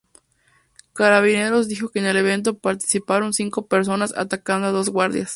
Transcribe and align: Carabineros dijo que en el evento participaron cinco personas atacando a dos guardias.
Carabineros 0.93 1.67
dijo 1.67 1.89
que 1.89 1.99
en 1.99 2.05
el 2.07 2.17
evento 2.17 2.57
participaron 2.57 3.33
cinco 3.33 3.67
personas 3.67 4.15
atacando 4.17 4.65
a 4.69 4.71
dos 4.71 4.89
guardias. 4.89 5.29